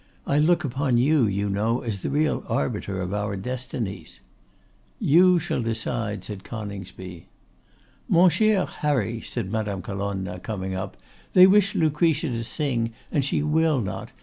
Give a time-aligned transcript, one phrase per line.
[0.25, 4.19] I look upon you, you know, as the real arbiter of our destinies.'
[4.99, 7.27] 'You shall decide,' said Coningsby.
[8.09, 10.97] 'Mon cher Harry,' said Madame Colonna, coming up,
[11.33, 14.11] 'they wish Lucretia to sing and she will not.